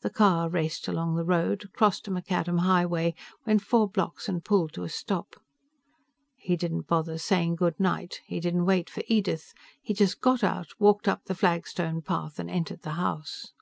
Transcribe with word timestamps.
The 0.00 0.10
car 0.10 0.48
raced 0.48 0.88
along 0.88 1.14
the 1.14 1.24
road, 1.24 1.70
crossed 1.72 2.08
a 2.08 2.10
macadam 2.10 2.58
highway, 2.62 3.14
went 3.46 3.62
four 3.62 3.88
blocks 3.88 4.28
and 4.28 4.44
pulled 4.44 4.72
to 4.72 4.82
a 4.82 4.88
stop. 4.88 5.36
He 6.34 6.56
didn't 6.56 6.88
bother 6.88 7.16
saying 7.16 7.54
good 7.54 7.78
night. 7.78 8.22
He 8.26 8.40
didn't 8.40 8.66
wait 8.66 8.90
for 8.90 9.04
Edith. 9.06 9.54
He 9.80 9.94
just 9.94 10.20
got 10.20 10.42
out 10.42 10.72
and 10.72 10.80
walked 10.80 11.06
up 11.06 11.26
the 11.26 11.34
flagstone 11.36 12.02
path 12.02 12.40
and 12.40 12.50
entered 12.50 12.82
the 12.82 12.94
house. 12.98 13.52